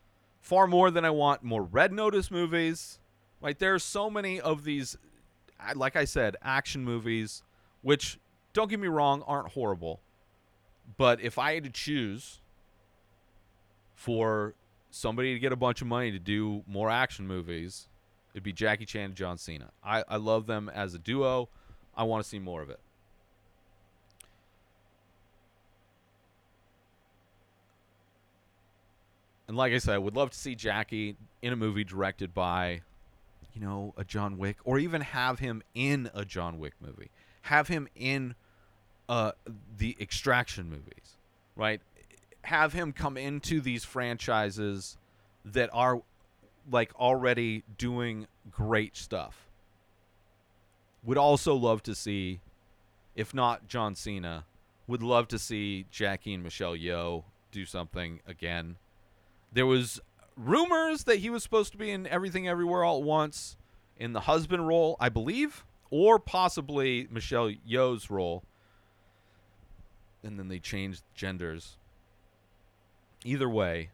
[0.42, 2.99] Far more than I want more Red Notice movies.
[3.42, 3.58] Right?
[3.58, 4.98] There are so many of these,
[5.60, 7.44] uh, like I said, action movies,
[7.82, 8.20] which,
[8.54, 10.02] don't get me wrong, aren't horrible.
[10.98, 12.40] But if I had to choose
[13.96, 14.56] for
[14.92, 17.88] somebody to get a bunch of money to do more action movies,
[18.34, 19.70] it'd be Jackie Chan and John Cena.
[19.84, 21.50] I, I love them as a duo.
[21.96, 22.80] I want to see more of it.
[29.48, 32.82] And like I said, I would love to see Jackie in a movie directed by,
[33.54, 37.10] you know, a John Wick, or even have him in a John Wick movie.
[37.44, 38.36] Have him in
[39.08, 39.32] uh,
[39.78, 41.18] the Extraction movies,
[41.56, 41.82] right?
[42.44, 44.98] Have him come into these franchises
[45.46, 46.02] that are
[46.72, 49.48] like already doing great stuff.
[51.04, 52.42] Would also love to see,
[53.16, 54.46] if not John Cena,
[54.88, 58.76] would love to see Jackie and Michelle Yeoh do something again.
[59.52, 60.00] There was
[60.40, 63.58] rumors that he was supposed to be in Everything Everywhere All at Once
[63.98, 68.44] in the husband role, I believe, or possibly Michelle Yeoh's role.
[70.24, 71.78] And then they changed genders.
[73.26, 73.90] Either way,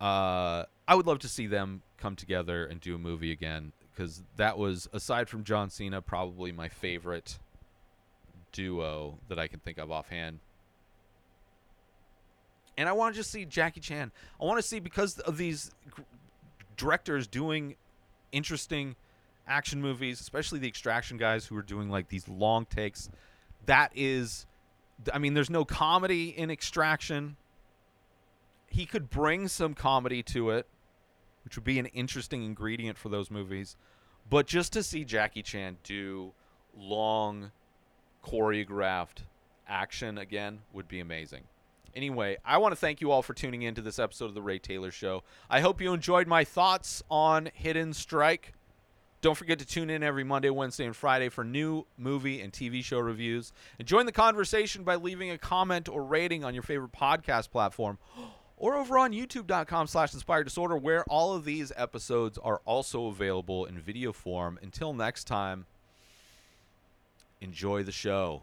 [0.00, 4.22] uh, I would love to see them come together and do a movie again because
[4.36, 7.38] that was, aside from John Cena, probably my favorite
[8.52, 10.40] duo that I can think of offhand.
[12.76, 14.10] And I want to just see Jackie Chan.
[14.40, 15.70] I want to see because of these
[16.76, 17.76] directors doing
[18.32, 18.96] interesting
[19.46, 23.10] action movies, especially the extraction guys who are doing like these long takes.
[23.66, 24.46] That is,
[25.12, 27.36] I mean, there's no comedy in extraction.
[28.66, 30.66] He could bring some comedy to it,
[31.44, 33.76] which would be an interesting ingredient for those movies.
[34.28, 36.32] But just to see Jackie Chan do
[36.76, 37.52] long
[38.24, 39.18] choreographed
[39.68, 41.42] action again would be amazing.
[41.94, 44.42] Anyway, I want to thank you all for tuning in to this episode of the
[44.42, 45.22] Ray Taylor Show.
[45.48, 48.54] I hope you enjoyed my thoughts on Hidden Strike.
[49.20, 52.84] Don't forget to tune in every Monday, Wednesday, and Friday for new movie and TV
[52.84, 53.52] show reviews.
[53.78, 57.98] And join the conversation by leaving a comment or rating on your favorite podcast platform
[58.56, 63.64] or over on youtube.com slash inspired disorder where all of these episodes are also available
[63.64, 64.58] in video form.
[64.60, 65.66] Until next time,
[67.40, 68.42] enjoy the show.